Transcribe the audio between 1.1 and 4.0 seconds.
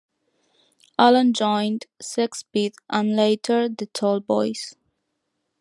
joined Sexbeat and later the